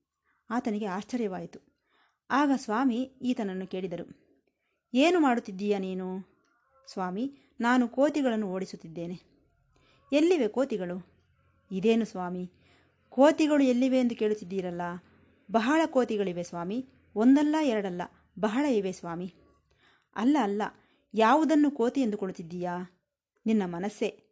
[0.49, 1.59] ಆತನಿಗೆ ಆಶ್ಚರ್ಯವಾಯಿತು.
[2.31, 4.05] ಆಗ ಸ್ವಾಮಿ ಈತನನ್ನು ಕೇಳಿದರು,
[4.93, 6.07] ಏನು ಮಾಡುತ್ತಿದ್ದೀಯ ನೀನು?
[6.87, 9.19] ಸ್ವಾಮಿ, ನಾನು ಕೋತಿಗಳನ್ನು ಓಡಿಸುತ್ತಿದ್ದೇನೆ.
[10.13, 10.97] ಎಲ್ಲಿವೆ ಕೋತಿಗಳು?
[11.71, 12.51] ಇದೇನು ಸ್ವಾಮಿ?
[13.09, 14.81] ಕೋತಿಗಳು ಎಲ್ಲಿವೆ ಎಂದು ಕೇಳುತ್ತಿದ್ದೀರಲ್ಲ?
[15.51, 16.85] ಬಹಳ ಕೋತಿಗಳಿವೆ ಸ್ವಾಮಿ.
[17.15, 18.01] ಒಂದಲ್ಲ ಎರಡಲ್ಲ
[18.39, 19.33] ಬಹಳ ಇವೆ ಸ್ವಾಮಿ.
[20.15, 20.61] ಅಲ್ಲ ಅಲ್ಲ,
[21.13, 23.01] ಯಾವುದನ್ನು ಕೋತಿ ಎಂದು ಎಂದುಕೊಳ್ಳುತ್ತಿದ್ದೀಯಾ?
[23.45, 24.23] ನಿನ್ನ ಮನಸ್ಸೇ,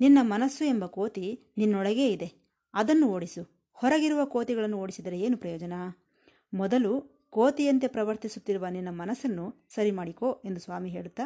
[0.00, 2.32] ನಿನ್ನ ಮನಸ್ಸು ಎಂಬ ಕೋತಿ ನಿನ್ನೊಳಗೇ ಇದೆ.
[2.74, 3.62] ಅದನ್ನು ಓಡಿಸು.
[3.72, 5.72] ಹೊರಗಿರುವ ಕೋತಿಗಳನ್ನು ಓಡಿಸಿದರೆ ಏನು ಪ್ರಯೋಜನ?
[6.54, 11.22] ಮೊದಲು ಕೋತಿಯಂತೆ ಪ್ರವರ್ತಿಸುತ್ತಿರುವ ನಿನ್ನ ಮನಸ್ಸನ್ನು ಸರಿ ಮಾಡಿಕೋ ಎಂದು ಸ್ವಾಮಿ ಹೇಳುತ್ತಾ,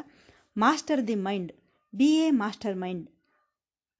[0.56, 1.52] master the mind,
[1.94, 3.10] be a master mind,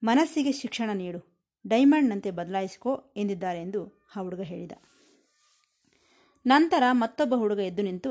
[0.05, 1.37] ಮನಸ್ಸಿಗೆ ಶಿಕ್ಷಣ ನೀಡು,
[1.67, 4.73] ಡೈಮಂಡ್ನಂತೆ ಬದಲಾಯಿಸಿಕೋ ಎಂದಿದ್ದಾರೆ ಎಂದು ಆ ಹುಡುಗ ಹೇಳಿದ.
[6.47, 8.11] ನಂತರ ಮತ್ತೊಬ್ಬ ಹುಡುಗ ಎದ್ದು ನಿಂತು,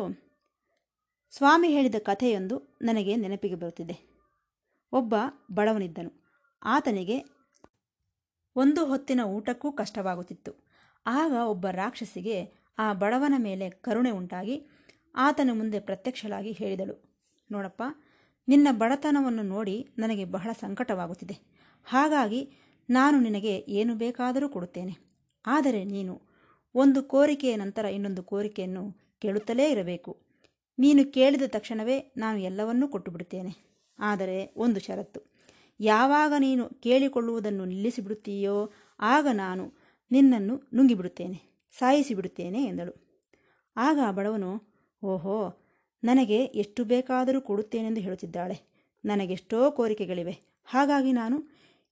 [1.33, 3.95] ಸ್ವಾಮಿ ಹೇಳಿದ ಕಥೆಯೊಂದು ನನಗೆ ನೆನಪಿಗೆ ಬರುತ್ತಿದೆ.
[4.93, 5.13] ಒಬ್ಬ
[5.53, 6.11] ಬಡವನಿದ್ದನು.
[6.61, 7.17] ಆತನಿಗೆ
[8.55, 10.51] ಒಂದು ಹೊತ್ತಿನ ಊಟಕ್ಕೂ ಕಷ್ಟವಾಗುತ್ತಿತ್ತು.
[11.05, 12.37] ಆಗ ಒಬ್ಬ ರಾಕ್ಷಸಿಗೆ
[12.77, 14.55] ಆ ಬಡವನ ಮೇಲೆ ಕರುಣೆ ಉಂಟಾಗಿ
[15.15, 16.95] ಆತನ ಮುಂದೆ ಪ್ರತ್ಯಕ್ಷಳಾಗಿ ಹೇಳಿದಳು,
[17.51, 17.83] ನೋಡಪ್ಪ,
[18.47, 21.35] ನಿನ್ನ ಬಡತನವನ್ನು ನೋಡಿ ನನಗೆ ಬಹಳ ಸಂಕಟವಾಗುತ್ತಿದೆ.
[21.87, 22.41] ಹಾಗಾಗಿ
[22.89, 24.95] ನಾನು ನಿನಗೆ ಏನು ಬೇಕಾದರೂ ಕೊಡುತ್ತೇನೆ.
[25.45, 26.15] ಆದರೆ ನೀನು
[26.75, 28.83] ಒಂದು ಕೋರಿಕೆಯ ನಂತರ ಇನ್ನೊಂದು ಕೋರಿಕೆಯನ್ನು
[29.21, 30.17] ಕೇಳುತ್ತಲೇ ಇರಬೇಕು.
[30.79, 33.53] ನೀನು ಕೇಳಿದ ತಕ್ಷಣವೇ ನಾನು ಎಲ್ಲವನ್ನೂ ಕೊಟ್ಟು ಬಿಡುತ್ತೇನೆ
[33.99, 35.21] ಆದರೆ ಒಂದು ಷರತ್ತು.
[35.79, 39.73] ಯಾವಾಗ ನೀನು ಕೇಳಿಕೊಳ್ಳುವುದನ್ನು ನಿಲ್ಲಿಸಿಬಿಡುತ್ತೀಯೋ ಆಗ ನಾನು
[40.11, 42.93] ನಿನ್ನನ್ನು ನುಂಗಿಬಿಡುತ್ತೇನೆ, ಸಾಯಿಸಿಬಿಡುತ್ತೇನೆ ಎಂದಳು.
[43.77, 44.51] ಆಗ ಬಡವನು,
[45.03, 45.37] ಓಹೋ,
[46.03, 48.75] ನನಗೆ ಎಷ್ಟು ಬೇಕಾದರೂ ಕೊಡುತ್ತೇನೆಂದು ಹೇಳುತ್ತಿದ್ದಾಳೆ.
[49.05, 50.39] ನನಗೆಷ್ಟೋ ಕೋರಿಕೆಗಳಿವೆ.
[50.65, 51.43] ಹಾಗಾಗಿ ನಾನು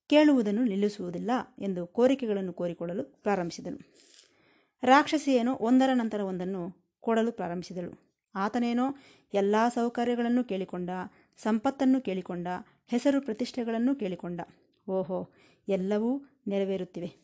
[0.07, 4.12] ಕೇಳುವುದನ್ನು ನಿಲ್ಲಿಸುವುದಿಲ್ಲ ಎಂದು ಕೋರಿಕೆಗಳನ್ನು ಕೋರಿಕೊಳ್ಳಲು ಪ್ರಾರಂಭಿಸಿದನು.
[4.83, 8.21] ರಾಕ್ಷಸಿಯೇನೋ ಒಂದರ ನಂತರ ಒಂದನ್ನು ಕೊಡಲು ಪ್ರಾರಂಭಿಸಿದಳು.
[8.35, 8.95] ಆತನೇನೋ
[9.33, 10.89] ಎಲ್ಲ ಸೌಕರ್ಯಗಳನ್ನು ಕೇಳಿಕೊಂಡ,
[11.37, 12.47] ಸಂಪತ್ತನ್ನು ಕೇಳಿಕೊಂಡ,
[12.87, 14.41] ಹೆಸರು ಪ್ರತಿಷ್ಠೆಗಳನ್ನು ಕೇಳಿಕೊಂಡ.
[14.89, 15.29] ಓಹೋ,
[15.67, 17.23] ಎಲ್ಲವೂ ನೆರವೇರುತ್ತಿವೆ.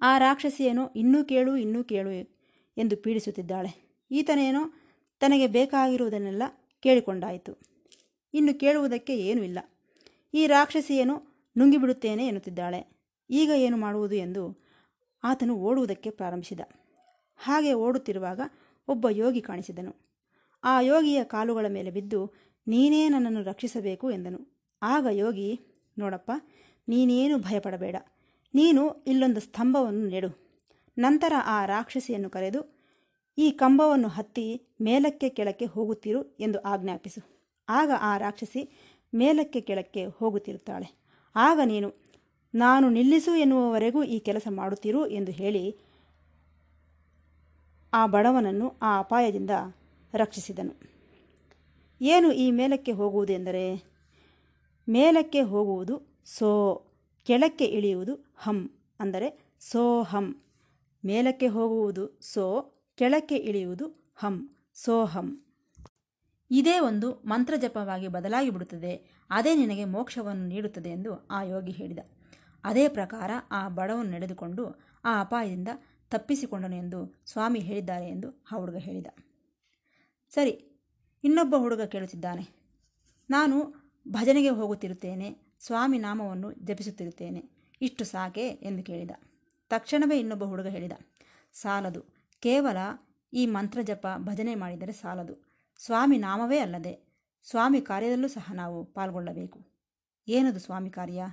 [0.00, 2.10] ಆ ರಾಕ್ಷಸಿಯೇನೋ ಇನ್ನೂ ಕೇಳು ಇನ್ನೂ ಕೇಳು
[2.78, 4.00] ಎಂದು ಪೀಡಿಸುತ್ತಿದ್ದಾಳೆ.
[4.10, 4.72] ಈತನೇನೋ
[5.20, 6.42] ತನಗೆ ಬೇಕಾಗಿರುವುದನ್ನೆಲ್ಲ
[6.80, 7.58] ಕೇಳಿಕೊಂಡಾಯಿತು.
[8.34, 9.58] ಇನ್ನು ಕೇಳುವುದಕ್ಕೆ ಏನೂ ಇಲ್ಲ.
[10.34, 11.22] ಈ ರಾಕ್ಷಸಿಯೇನೋ
[11.58, 13.00] ನುಂಗಿಬಿಡುತ್ತೇನೆ ಎನ್ನುತ್ತಿದ್ದಾಳೆ.
[13.30, 14.67] ಈಗ ಏನು ಮಾಡುವುದು ಎಂದು
[15.24, 16.60] ಆತನು ಓಡುವುದಕ್ಕೆ ಪ್ರಾರಂಭಿಸಿದ.
[17.36, 18.40] ಹಾಗೆ ಓಡುತ್ತಿರುವಾಗ
[18.88, 20.08] ಒಬ್ಬ ಯೋಗಿ ಕಾಣಿಸಿದನು.
[20.64, 22.34] ಆ ಯೋಗಿಯ ಕಾಲುಗಳ ಮೇಲೆ ಬಿದ್ದು,
[22.68, 24.68] ನೀನೇ ನನ್ನನ್ನು ರಕ್ಷಿಸಬೇಕು ಎಂದನು.
[24.82, 25.60] ಆಗ ಯೋಗಿ,
[25.98, 26.30] ನೋಡಪ್ಪ,
[26.88, 27.96] ನೀನೇನು ಭಯಪಡಬೇಡ.
[28.54, 30.48] ನೀನು ಇಲ್ಲೊಂದು ಸ್ತಂಭವನ್ನು ನೆಡು.
[30.98, 32.78] ನಂತರ ಆ ರಾಕ್ಷಸಿಯನ್ನು ಕರೆದು,
[33.38, 37.38] ಈ ಕಂಬವನ್ನು ಹತ್ತಿ ಮೇಲಕ್ಕೆ ಕೆಳಕ್ಕೆ ಹೋಗುತ್ತಿರು ಎಂದು ಆಜ್ಞಾಪಿಸು.
[37.68, 38.78] ಆಗ ಆ ರಾಕ್ಷಸಿ
[39.14, 41.04] ಮೇಲಕ್ಕೆ ಕೆಳಕ್ಕೆ ಹೋಗುತ್ತಿರುತ್ತಾಳೆ.
[41.36, 42.07] ಆಗ ನೀನು
[42.54, 45.76] ನಾನು ನಿಲ್ಲಿಸು ಎನ್ನುವವರೆಗೂ ಈ ಕೆಲಸ ಮಾಡುತ್ತಿರು ಎಂದು ಹೇಳಿ
[47.92, 49.50] ಆ ಬಡವನನ್ನು ಆ ಅಪಾಯದಿಂದ
[50.14, 50.80] ರಕ್ಷಿಸಿದನು.
[52.00, 53.84] ಏನು ಈ ಮೇಲಕ್ಕೆ ಹೋಗುವುದು ಎಂದರೆ,
[54.88, 56.82] ಮೇಲಕ್ಕೆ ಹೋಗುವುದು ಸೋ,
[57.24, 60.42] ಕೆಳಕ್ಕೆ ಇಳಿಯುವುದು ಹಂ ಅಂದರೆ ಸೋ ಹಂ.
[61.04, 65.44] ಮೇಲಕ್ಕೆ ಹೋಗುವುದು ಸೋ, ಕೆಳಕ್ಕೆ ಇಳಿಯುವುದು ಹಂ ಸೋಹಂ
[66.50, 69.20] ಇದೇ ಒಂದು ಮಂತ್ರಜಪವಾಗಿ ಬದಲಾಗಿ ಬಿಡುತ್ತದೆ.
[69.30, 71.98] ಅದೇ ನಿನಗೆ ಮೋಕ್ಷವನ್ನು ನೀಡುತ್ತದೆ ಎಂದು ಆ ಯೋಗಿ ಹೇಳಿದ.
[72.68, 75.68] ಅದೇ ಪ್ರಕಾರ ಆ ಬಡವನ್ನು ನಡೆದುಕೊಂಡು ಆ ಅಪಾಯದಿಂದ
[76.10, 79.06] ತಪ್ಪಿಸಿಕೊಂಡನು ಎಂದು ಸ್ವಾಮಿ ಹೇಳಿದ್ದಾರೆ ಎಂದು ಆ ಹುಡುಗ ಹೇಳಿದ.
[80.30, 80.82] ಸರಿ,
[81.24, 82.48] ಇನ್ನೊಬ್ಬ ಹುಡುಗ ಕೇಳುತ್ತಿದ್ದಾನೆ.
[83.30, 83.56] ನಾನು
[84.08, 87.50] ಭಜನೆಗೆ ಹೋಗುತ್ತಿರುತ್ತೇನೆ, ಸ್ವಾಮಿ ನಾಮವನ್ನು ಜಪಿಸುತ್ತಿರುತ್ತೇನೆ,
[87.82, 89.10] ಇಷ್ಟು ಸಾಕೆ ಎಂದು ಕೇಳಿದ.
[89.68, 90.92] ತಕ್ಷಣವೇ ಇನ್ನೊಬ್ಬ ಹುಡುಗ ಹೇಳಿದ.
[91.52, 92.02] ಸಾಲದು,
[92.40, 92.76] ಕೇವಲ
[93.32, 95.64] ಈ ಮಂತ್ರ ಜಪ ಭಜನೆ ಮಾಡಿದರೆ ಸಾಲದು.
[95.78, 97.08] ಸ್ವಾಮಿ ನಾಮವೇ ಅಲ್ಲದೆ,
[97.44, 99.66] ಸ್ವಾಮಿ ಕಾರ್ಯದಲ್ಲೂ ಸಹ ನಾವು ಪಾಲ್ಗೊಳ್ಳಬೇಕು.
[100.28, 101.24] ಏನದು ಸ್ವಾಮಿ ಕಾರ್ಯ?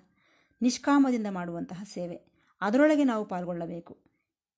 [0.61, 2.21] ನಿಷ್ಕಾಮದಿಂದ ಮಾಡುವಂತಹ ಸೇವೆ.
[2.61, 3.97] ಅದರೊಳಗೆ ನಾವು ಪಾಲ್ಗೊಳ್ಳಬೇಕು.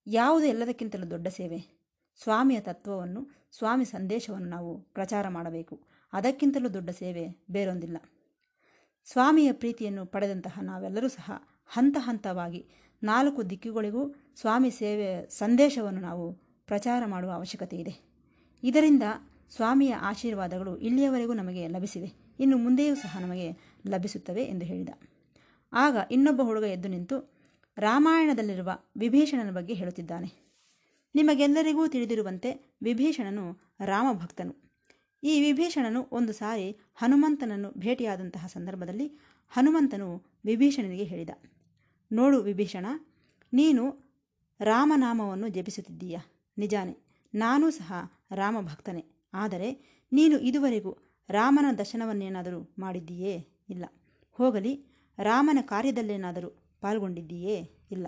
[0.06, 1.78] ಯಾವುದು ಎಲ್ಲದಕ್ಕಿಂತಲೂ ದೊಡ್ಡ ಸೇವೆ?
[2.22, 5.82] ಸ್ವಾಮಿಯ ತತ್ವವನ್ನು, ಸ್ವಾಮಿ ಸಂದೇಶವನ್ನು ನಾವು ಪ್ರಚಾರ ಮಾಡಬೇಕು.
[6.12, 7.96] ಅದಕ್ಕಿಂತಲೂ ದೊಡ್ಡ ಸೇವೆ ಬೇರೊಂದಿಲ್ಲ.
[9.04, 11.30] ಸ್ವಾಮಿಯ ಪ್ರೀತಿಯನ್ನು ಪಡೆದಂತಹ ನಾವೆಲ್ಲರೂ ಸಹ
[11.66, 12.66] ಹಂತ ಹಂತವಾಗಿ
[13.02, 16.32] ನಾಲ್ಕು ದಿಕ್ಕುಗಳಿಗೂ ಸ್ವಾಮಿ ಸೇವೆ, ಸಂದೇಶವನ್ನು ನಾವು
[16.66, 18.08] ಪ್ರಚಾರ ಮಾಡುವ ಅವಶ್ಯಕತೆ ಇದೆ.
[18.62, 19.02] ಇದರಿಂದ
[19.50, 22.12] ಸ್ವಾಮಿಯ ಆಶೀರ್ವಾದಗಳು ಇಲ್ಲಿಯವರೆಗೂ ನಮಗೆ ಲಭಿಸಿವೆ.
[22.40, 23.52] ಇನ್ನು ಮುಂದೆಯೂ ಸಹ ನಮಗೆ
[23.86, 24.88] ಲಭಿಸುತ್ತವೆ ಎಂದು ಹೇಳಿದ.
[25.72, 27.16] ಆಗ ಇನ್ನೊಬ್ಬ ಹುಡುಗ ಎದ್ದು ನಿಂತು,
[27.76, 30.28] ರಾಮಾಯಣದಲ್ಲಿರುವ ವಿಭೀಷಣನ ಬಗ್ಗೆ ಹೇಳುತ್ತಿದ್ದಾನೆ.
[31.14, 33.44] ನಿಮಗೆಲ್ಲರಿಗೂ ತಿಳಿದಿರುವಂತೆ ವಿಭೀಷಣನು
[33.84, 34.54] ರಾಮಭಕ್ತನು.
[35.22, 39.06] ಈ ವಿಭೀಷಣನು ಒಂದು ಸಾರಿ ಹನುಮಂತನನ್ನು ಭೇಟಿಯಾದಂತಹ ಸಂದರ್ಭದಲ್ಲಿ
[39.48, 40.08] ಹನುಮಂತನು
[40.44, 41.30] ವಿಭೀಷಣನಿಗೆ ಹೇಳಿದ,
[42.12, 42.86] ನೋಡು ವಿಭೀಷಣ,
[43.52, 43.84] ನೀನು
[44.60, 46.16] ರಾಮನಾಮವನ್ನು ಜಪಿಸುತ್ತಿದ್ದೀಯ?
[46.58, 46.94] ನಿಜಾನೆ,
[47.34, 47.92] ನಾನೂ ಸಹ
[48.34, 49.04] ರಾಮಭಕ್ತನೇ.
[49.34, 49.68] ಆದರೆ
[50.12, 50.92] ನೀನು ಇದುವರೆಗೂ
[51.28, 53.34] ರಾಮನ ದರ್ಶನವನ್ನೇನಾದರೂ ಮಾಡಿದ್ದೀಯೇ?
[53.68, 53.84] ಇಲ್ಲ.
[54.38, 54.72] ಹೋಗಲಿ
[55.22, 56.48] ರಾಮನ ಕಾರ್ಯದಲ್ಲೇನಾದರೂ
[56.80, 57.70] ಪಾಲ್ಗೊಂಡಿದ್ದೀಯೇ?
[57.90, 58.06] ಇಲ್ಲ.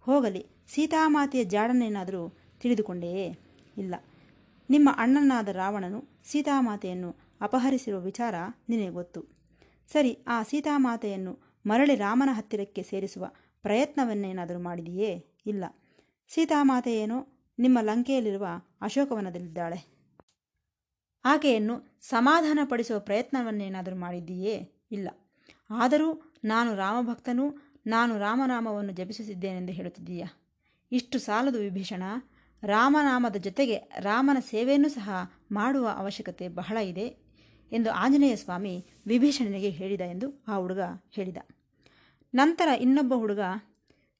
[0.00, 3.38] ಹೋಗಲಿ, ಸೀತಾಮಾತೆಯ ಜಾಡನೇನಾದರೂ ತಿಳಿದುಕೊಂಡೆಯೇ?
[3.78, 3.94] ಇಲ್ಲ.
[4.70, 8.34] ನಿಮ್ಮ ಅಣ್ಣನಾದ ರಾವಣನು ಸೀತಾಮಾತೆಯನ್ನು ಅಪಹರಿಸಿರುವ ವಿಚಾರ
[8.68, 9.24] ನಿನಗೆ ಗೊತ್ತು.
[9.92, 13.30] ಸರಿ, ಆ ಸೀತಾಮಾತೆಯನ್ನು ಮರಳಿ ರಾಮನ ಹತ್ತಿರಕ್ಕೆ ಸೇರಿಸುವ
[13.62, 15.26] ಪ್ರಯತ್ನವನ್ನೇನಾದರೂ ಮಾಡಿದೆಯೇ?
[15.46, 15.64] ಇಲ್ಲ.
[16.28, 18.46] ಸೀತಾಮಾತೆಯೇನೋ ನಿಮ್ಮ ಲಂಕೆಯಲ್ಲಿರುವ
[18.80, 19.98] ಅಶೋಕವನದಲ್ಲಿದ್ದಾಳೆ.
[21.24, 24.86] ಆಕೆಯನ್ನು ಸಮಾಧಾನಪಡಿಸುವ ಪ್ರಯತ್ನವನ್ನೇನಾದರೂ ಮಾಡಿದ್ದೀಯೇ?
[24.90, 25.08] ಇಲ್ಲ.
[25.70, 30.26] ಆದರೂ ನಾನು ರಾಮಭಕ್ತನು, ನಾನು ರಾಮನಾಮವನ್ನು ಜಪಿಸುತ್ತಿದ್ದೇನೆಂದು ಹೇಳುತ್ತಿದ್ದೀಯಾ?
[30.92, 32.02] ಇಷ್ಟು ಸಾಲದು ವಿಭೀಷಣ,
[32.62, 35.10] ರಾಮನಾಮದ ಜೊತೆಗೆ ರಾಮನ ಸೇವೆಯನ್ನು ಸಹ
[35.52, 37.28] ಮಾಡುವ ಅವಶ್ಯಕತೆ ಬಹಳ ಇದೆ
[37.72, 40.80] ಎಂದು ಆಂಜನೇಯ ಸ್ವಾಮಿ ವಿಭೀಷಣನಿಗೆ ಹೇಳಿದ ಎಂದು ಆ ಹುಡುಗ
[41.10, 41.36] ಹೇಳಿದ.
[42.34, 43.40] ನಂತರ ಇನ್ನೊಬ್ಬ ಹುಡುಗ,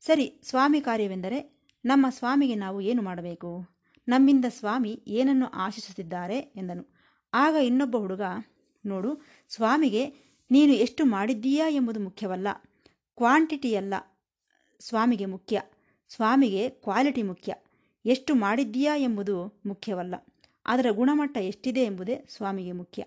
[0.00, 3.68] ಸರಿ ಸ್ವಾಮಿ ಕಾರ್ಯವೆಂದರೆ ನಮ್ಮ ಸ್ವಾಮಿಗೆ ನಾವು ಏನು ಮಾಡಬೇಕು?
[4.08, 6.94] ನಮ್ಮಿಂದ ಸ್ವಾಮಿ ಏನನ್ನು ಆಶಿಸುತ್ತಿದ್ದಾರೆ ಎಂದನು.
[7.34, 8.20] ಆಗ ಇನ್ನೊಬ್ಬ ಹುಡುಗ,
[8.86, 12.48] ನೋಡು, ಸ್ವಾಮಿಗೆ ನೀನು ಎಷ್ಟು ಮಾಡಿದ್ದೀಯಾ ಎಂಬುದು ಮುಖ್ಯವಲ್ಲ.
[13.16, 13.94] ಕ್ವಾಂಟಿಟಿಯಲ್ಲ
[14.80, 15.62] ಸ್ವಾಮಿಗೆ ಮುಖ್ಯ.
[16.08, 17.54] ಸ್ವಾಮಿಗೆ ಕ್ವಾಲಿಟಿ ಮುಖ್ಯ.
[18.04, 20.14] ಎಷ್ಟು ಮಾಡಿದ್ದೀಯಾ ಎಂಬುದು ಮುಖ್ಯವಲ್ಲ.
[20.66, 23.04] ಅದರ ಗುಣಮಟ್ಟ ಎಷ್ಟಿದೆ ಎಂಬುದೇ ಸ್ವಾಮಿಗೆ ಮುಖ್ಯ.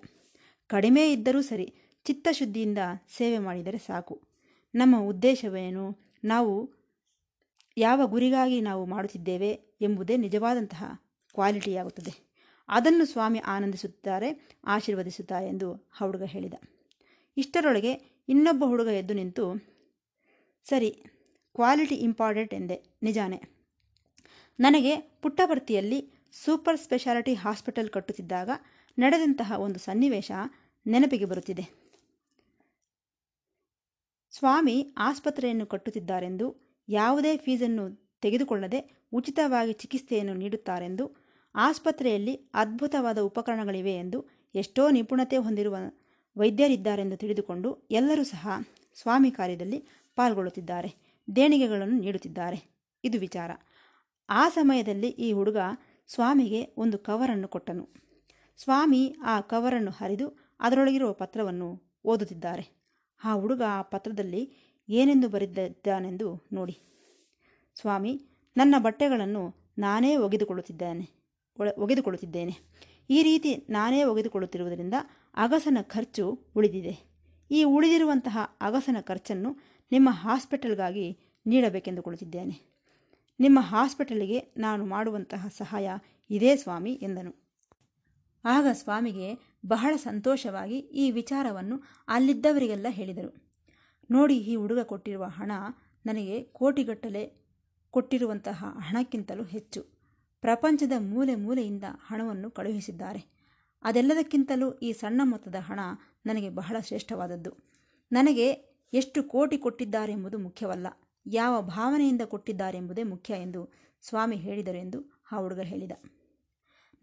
[0.67, 1.74] ಕಡಿಮೆ ಇದ್ದರೂ ಸರಿ,
[2.05, 2.77] ಚಿತ್ತಶುದ್ಧಿಯಿಂದ
[3.17, 4.21] ಸೇವೆ ಮಾಡಿದರೆ ಸಾಕು.
[4.75, 5.98] ನಮ್ಮ ಉದ್ದೇಶವೇನು?
[6.24, 6.71] ನಾವು
[7.77, 11.01] ಯಾವ ಗುರಿಗಾಗಿ ನಾವು ಮಾಡುತ್ತಿದ್ದೇವೆ ಎಂಬುದೇ ನಿಜವಾದಂತಹ
[11.33, 12.31] ಕ್ವಾಲಿಟಿಯಾಗುತ್ತದೆ.
[12.69, 16.53] ಅದನ್ನು ಸ್ವಾಮಿ ಆನಂದಿಸುತ್ತಾರೆ, ಆಶೀರ್ವದಿಸುತ್ತಾರೆ ಎಂದು ಹುಡುಗ ಹೇಳಿದ.
[17.38, 17.93] ಇಷ್ಟರೊಳಗೆ
[18.29, 19.45] ಇನ್ನೊಬ್ಬ ಹುಡುಗ ಎದ್ದು ನಿಂತು,
[20.65, 20.91] ಸರಿ,
[21.55, 23.41] ಕ್ವಾಲಿಟಿ ಇಂಪಾರ್ಟೆಂಟ್ ಎಂದೆ, ನಿಜಾನೇ.
[24.59, 28.50] ನನಗೆ ಪುಟ್ಟಪರ್ತಿಯಲ್ಲಿ ಸೂಪರ್ ಸ್ಪೆಷಾಲಿಟಿ ಹಾಸ್ಪಿಟಲ್ ಕಟ್ಟುತ್ತಿದ್ದಾಗ
[28.98, 30.31] ನಡೆದಂತಹ ಒಂದು ಸನ್ನಿವೇಶ
[30.87, 31.81] ನೆನಪಿಗೆ ಬರುತ್ತಿದೆ.
[34.31, 41.05] ಸ್ವಾಮಿ ಆಸ್ಪತ್ರೆಯನ್ನು ಕಟ್ಟುತ್ತಿದ್ದಾರೆಂದು, ಯಾವುದೇ ಫೀಸನ್ನು ತೆಗೆದುಕೊಳ್ಳದೆ ಉಚಿತವಾಗಿ ಚಿಕಿತ್ಸೆಯನ್ನು ನೀಡುತ್ತಾರೆಂದು,
[41.55, 44.20] ಆಸ್ಪತ್ರೆಯಲ್ಲಿ ಅದ್ಭುತವಾದ ಉಪಕರಣಗಳಿವೆ ಎಂದು
[44.55, 45.75] ಎಷ್ಟೋ ನಿಪುಣತೆ ಹೊಂದಿರುವ
[46.37, 48.50] ವೈದ್ಯರಿದ್ದಾರೆಂದು ತಿಳಿದುಕೊಂಡು ಎಲ್ಲರೂ ಸಹ
[49.01, 49.79] ಸ್ವಾಮಿ ಕಾರ್ಯದಲ್ಲಿ
[50.15, 50.91] ಪಾಲ್ಗೊಳ್ಳುತ್ತಿದ್ದಾರೆ,
[51.35, 52.59] ದೇಣಿಗೆಗಳನ್ನು ನೀಡುತ್ತಿದ್ದಾರೆ.
[53.03, 53.51] ಇದು ವಿಚಾರ.
[54.29, 55.57] ಆ ಸಮಯದಲ್ಲಿ ಈ ಹುಡುಗ
[56.07, 57.89] ಸ್ವಾಮಿಗೆ ಒಂದು ಕವರನ್ನು ಕೊಟ್ಟನು.
[58.57, 60.27] ಸ್ವಾಮಿ ಆ ಕವರನ್ನು ಹರಿದು
[60.59, 61.70] ಅದರೊಳಗಿರುವ ಪತ್ರವನ್ನು
[62.05, 62.65] ಓದುತ್ತಿದ್ದಾರೆ.
[63.24, 64.44] ಆ ಹುಡುಗ ಆ ಪತ್ರದಲ್ಲಿ
[64.89, 66.75] ಏನೆಂದು ಬರೆದಿದ್ದಾನೆಂದು ನೋಡಿ.
[67.75, 68.13] ಸ್ವಾಮಿ,
[68.57, 69.44] ನನ್ನ ಬಟ್ಟೆಗಳನ್ನು
[69.77, 71.05] ನಾನೇ ಒಗೆದುಕೊಳ್ಳುತ್ತಿದ್ದೇನೆ.
[71.77, 72.53] ಒಗೆದುಕೊಳ್ಳುತ್ತಿದ್ದೇನೆ.
[73.09, 74.94] ಈ ರೀತಿ ನಾನೇ ಒಗೆದುಕೊಳ್ಳುತ್ತಿರುವುದರಿಂದ
[75.33, 77.11] ಅಗಸನ ಖರ್ಚು ಉಳಿದಿದೆ.
[77.51, 79.57] ಈ ಉಳಿದಿರುವಂತಹ ಅಗಸನ ಖರ್ಚನ್ನು
[79.91, 82.72] ನಿಮ್ಮ ಹಾಸ್ಪಿಟಲ್ಗಾಗಿ ನೀಡಬೇಕೆಂದುಕೊಳ್ಳುತ್ತಿದ್ದೇನೆ
[83.39, 85.89] ನಿಮ್ಮ ಹಾಸ್ಪಿಟಲಿಗೆ ನಾನು ಮಾಡುವಂತಹ ಸಹಾಯ
[86.29, 87.41] ಇದೇ ಸ್ವಾಮಿ ಎಂದನು.
[88.46, 93.51] ಆಗ ಸ್ವಾಮಿಗೆ ಬಹಳ ಸಂತೋಷವಾಗಿ ಈ ವಿಚಾರವನ್ನು ಅಲ್ಲಿದ್ದವರಿಗೆಲ್ಲ ಹೇಳಿದರು.
[94.11, 95.51] ನೋಡಿ, ಈ ಹುಡುಗ ಕೊಟ್ಟಿರುವ ಹಣ
[96.05, 97.41] ನನಗೆ ಕೋಟಿಗಟ್ಟಲೆ
[97.91, 99.81] ಕೊಟ್ಟಿರುವಂತಹ ಹಣಕ್ಕಿಂತಲೂ ಹೆಚ್ಚು.
[100.41, 103.41] ಪ್ರಪಂಚದ ಮೂಲೆ ಮೂಲೆಯಿಂದ ಹಣವನ್ನು ಕಳುಹಿಸಿದ್ದಾರೆ.
[103.83, 105.79] ಅದೆಲ್ಲದಕ್ಕಿಂತಲೂ ಈ ಸಣ್ಣ ಮೊತ್ತದ ಹಣ
[106.25, 107.51] ನನಗೆ ಬಹಳ ಶ್ರೇಷ್ಠವಾದದ್ದು.
[108.11, 108.51] ನನಗೆ
[108.94, 110.87] ಎಷ್ಟು ಕೋಟಿ ಕೊಟ್ಟಿದ್ದಾರೆಂಬುದು ಮುಖ್ಯವಲ್ಲ.
[111.25, 115.91] ಯಾವ ಭಾವನೆಯಿಂದ ಕೊಟ್ಟಿದ್ದಾರೆಂಬುದೇ ಮುಖ್ಯ ಎಂದು ಸ್ವಾಮಿ ಹೇಳಿದರು ಎಂದು ಆ ಹುಡುಗ ಹೇಳಿದ.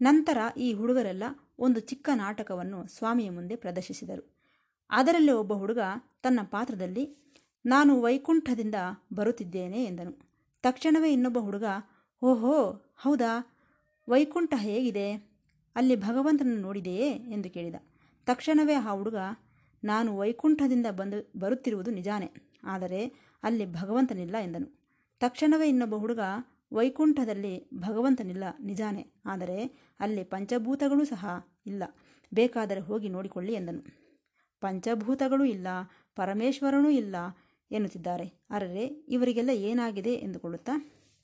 [0.01, 1.23] ನಂತರ ಈ ಹುಡುಗರೆಲ್ಲ
[1.59, 4.39] ಒಂದು ಚಿಕ್ಕ ನಾಟಕವನ್ನು ಸ್ವಾಮಿಯ ಮುಂದೆ ಪ್ರದರ್ಶಿಸಿದರು.
[4.89, 5.79] ಅದರಲ್ಲಿ ಒಬ್ಬ ಹುಡುಗ
[6.21, 7.33] ತನ್ನ ಪಾತ್ರದಲ್ಲಿ,
[7.65, 8.75] ನಾನು ವೈಕುಂಠದಿಂದ
[9.13, 10.29] ಬರುತ್ತಿದ್ದೇನೆ ಎಂದನು.
[10.61, 11.63] ತಕ್ಷಣವೇ ಇನ್ನೊಬ್ಬ ಹುಡುಗ,
[12.23, 13.57] ಓಹೋ, ಹೌದಾ?
[14.09, 15.28] ವೈಕುಂಠ ಹೇಗಿದೆ?
[15.79, 17.77] ಅಲ್ಲಿ ಭಗವಂತನನ್ನು ನೋಡಿದೆಯೇ ಎಂದು ಕೇಳಿದ.
[18.27, 19.19] ತಕ್ಷಣವೇ ಆ ಹುಡುಗ,
[19.83, 22.29] ನಾನು ವೈಕುಂಠದಿಂದ ಬಂದು ಬರುತ್ತಿರುವುದು ನಿಜಾನೇ,
[22.63, 23.01] ಆದರೆ
[23.43, 24.67] ಅಲ್ಲಿ ಭಗವಂತನಿಲ್ಲ ಎಂದನು.
[25.21, 26.23] ತಕ್ಷಣವೇ ಇನ್ನೊಬ್ಬ ಹುಡುಗ,
[26.73, 29.57] ವೈಕುಂಠದಲ್ಲಿ ಭಗವಂತನಿಲ್ಲ ನಿಜಾನೇ, ಆದರೆ
[29.99, 31.25] ಅಲ್ಲಿ ಪಂಚಭೂತಗಳು ಸಹ
[31.65, 31.83] ಇಲ್ಲ,
[32.31, 33.81] ಬೇಕಾದರೆ ಹೋಗಿ ನೋಡಿಕೊಳ್ಳಿ ಎಂದನು.
[34.61, 35.67] ಪಂಚಭೂತಗಳೂ ಇಲ್ಲ,
[36.15, 37.15] ಪರಮೇಶ್ವರನೂ ಇಲ್ಲ
[37.71, 40.75] ಎನ್ನುತ್ತಿದ್ದಾರೆ ಅರರೆ ಇವರಿಗೆಲ್ಲ ಏನಾಗಿದೆ ಎಂದುಕೊಳ್ಳುತ್ತಾ?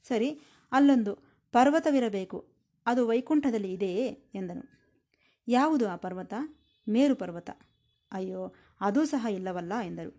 [0.06, 0.30] ಸರಿ,
[0.72, 1.14] ಅಲ್ಲೊಂದು
[1.54, 2.38] ಪರ್ವತವಿರಬೇಕು
[2.86, 4.64] ಅದು ವೈಕುಂಠದಲ್ಲಿ ಇದೆಯೇ ಎಂದನು.
[5.48, 6.34] ಯಾವುದು ಆ ಪರ್ವತ?
[6.90, 7.50] ಮೇರು ಪರ್ವತ.
[8.12, 10.12] ಅಯ್ಯೋ, ಅದೂ ಸಹ ಇಲ್ಲವಲ್ಲ ಎಂದರು.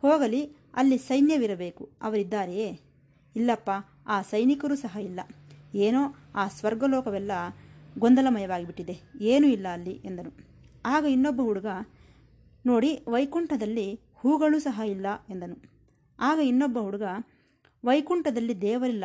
[0.00, 2.80] ಹೋಗಲಿ, ಅಲ್ಲಿ ಸೈನ್ಯವಿರಬೇಕು, ಅವರಿದ್ದಾರೆಯೇ?
[3.36, 3.70] ಇಲ್ಲಪ್ಪ,
[4.06, 5.20] ಆ ಸೈನಿಕರು ಸಹ ಇಲ್ಲ.
[5.74, 6.00] ಏನೋ
[6.34, 7.30] ಆ ಸ್ವರ್ಗಲೋಕವೆಲ್ಲ
[7.98, 9.00] ಗೊಂದಲಮಯವಾಗಿಬಿಟ್ಟಿದೆ.
[9.20, 10.30] ಏನೂ ಇಲ್ಲ ಅಲ್ಲಿ ಎಂದನು
[10.86, 11.66] ಆಗ ಇನ್ನೊಬ್ಬ ಹುಡುಗ,
[12.66, 15.56] ನೋಡಿ, ವೈಕುಂಠದಲ್ಲಿ ಹೂಗಳು ಸಹ ಇಲ್ಲ ಎಂದನು.
[16.20, 17.02] ಆಗ ಇನ್ನೊಬ್ಬ ಹುಡುಗ,
[17.84, 19.04] ವೈಕುಂಠದಲ್ಲಿ ದೇವರಿಲ್ಲ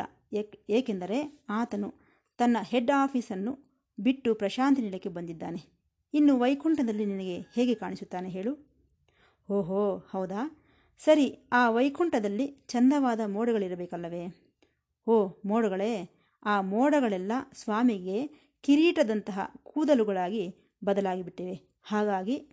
[0.70, 2.07] ಏಕೆಂದರೆ ಆತನು
[2.38, 3.58] ತನ್ನ ಹೆಡ್ ಆಫೀಸನ್ನು
[4.00, 5.78] ಬಿಟ್ಟು ಪ್ರಶಾಂತಿ ನಿಲಯಕ್ಕೆ ಬಂದಿದ್ದಾನೆ.
[6.14, 8.68] ಇನ್ನು ವೈಕುಂಠದಲ್ಲಿ ನಿನಗೆ ಹೇಗೆ ಕಾಣಿಸುತ್ತಾನೆ ಹೇಳು.
[9.50, 10.64] ಓಹೋ, ಹೌದಾ?
[10.98, 14.54] ಸರಿ, ಆ ವೈಕುಂಠದಲ್ಲಿ ಚಂದವಾದ ಮೋಡಗಳಿರಬೇಕಲ್ಲವೇ?
[15.06, 16.10] ಓ, ಮೋಡಗಳೇ,
[16.44, 18.26] ಆ ಮೋಡಗಳೆಲ್ಲ ಸ್ವಾಮಿಗೆ
[18.60, 21.80] ಕಿರೀಟದಂತಹ ಕೂದಲುಗಳಾಗಿ ಬದಲಾಗಿಬಿಟ್ಟಿವೆ.
[21.82, 22.50] ಹಾಗಾಗಿ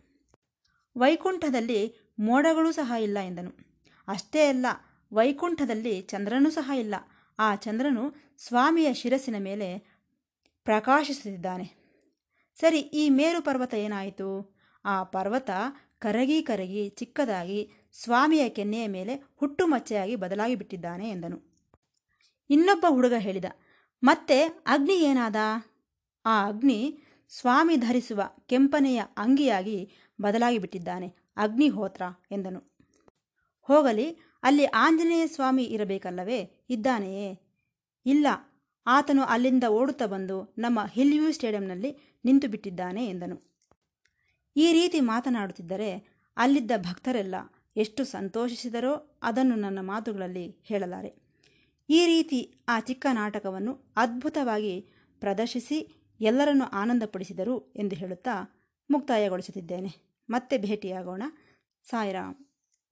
[0.98, 3.52] ವೈಕುಂಠದಲ್ಲಿ ಮೋಡಗಳೂ ಸಹ ಇಲ್ಲ ಎಂದನು.
[4.08, 4.66] ಅಷ್ಟೇ ಅಲ್ಲ,
[5.14, 6.96] ವೈಕುಂಠದಲ್ಲಿ ಚಂದ್ರನೂ ಸಹ ಇಲ್ಲ.
[7.40, 9.68] ಆ ಚಂದ್ರನು ಸ್ವಾಮಿಯ ಶಿರಸ್ಸಿನ ಮೇಲೆ
[10.64, 11.66] ಪ್ರಕಾಶಿಸುತ್ತಿದ್ದಾನೆ.
[12.60, 14.58] ಸರಿ, ಈ ಮೇರು ಪರ್ವತ ಏನಾಯಿತು?
[14.86, 15.50] ಆ ಪರ್ವತ
[16.00, 21.38] ಕರಗಿ ಕರಗಿ ಚಿಕ್ಕದಾಗಿ ಸ್ವಾಮಿಯ ಕೆನ್ನೆಯ ಮೇಲೆ ಹುಟ್ಟುಮಚ್ಚೆಯಾಗಿ ಬದಲಾಗಿ ಬಿಟ್ಟಿದ್ದಾನೆ ಎಂದನು.
[22.50, 23.46] ಇನ್ನೊಬ್ಬ ಹುಡುಗ ಹೇಳಿದ,
[24.04, 25.36] ಮತ್ತೆ ಅಗ್ನಿ ಏನಾದ?
[26.26, 26.80] ಆ ಅಗ್ನಿ
[27.30, 32.62] ಸ್ವಾಮಿ ಧರಿಸುವ ಕೆಂಪನೆಯ ಅಂಗಿಯಾಗಿ ಬದಲಾಗಿ ಬಿಟ್ಟಿದ್ದಾನೆ, ಅಗ್ನಿಹೋತ್ರ ಎಂದನು.
[33.62, 34.08] ಹೋಗಲಿ,
[34.44, 36.40] ಅಲ್ಲಿ ಆಂಜನೇಯ ಸ್ವಾಮಿ ಇರಬೇಕಲ್ಲವೇ?
[36.70, 37.45] ಇದ್ದಾನೆಯೇ?
[38.06, 38.28] ಇಲ್ಲ,
[38.88, 43.42] ಆತನು ಅಲ್ಲಿಂದ ಓಡುತ್ತಾ ಬಂದು ನಮ್ಮ ಹಿಲ್ವ್ಯೂ ಸ್ಟೇಡಿಯಂನಲ್ಲಿ ನಿಂತು ಬಿಟ್ಟಿದ್ದಾನೆ ಎಂದನು.
[44.56, 47.36] ಈ ರೀತಿ ಮಾತನಾಡುತ್ತಿದ್ದರೆ ಅಲ್ಲಿದ್ದ ಭಕ್ತರೆಲ್ಲ
[47.78, 51.26] ಎಷ್ಟು ಸಂತೋಷಿಸಿದರೋ ಅದನ್ನು ನನ್ನ ಮಾತುಗಳಲ್ಲಿ ಹೇಳಲಾರೆ.
[51.90, 54.88] ಈ ರೀತಿ ಆ ಚಿಕ್ಕ ನಾಟಕವನ್ನು ಅದ್ಭುತವಾಗಿ
[55.20, 60.22] ಪ್ರದರ್ಶಿಸಿ ಎಲ್ಲರನ್ನು ಆನಂದಪಡಿಸಿದರು ಎಂದು ಹೇಳುತ್ತಾ ಮುಕ್ತಾಯಗೊಳಿಸುತ್ತಿದ್ದೇನೆ.
[60.30, 61.24] ಮತ್ತೆ ಭೇಟಿಯಾಗೋಣ.
[61.84, 62.45] ಸಾಯಿರಾಮ್.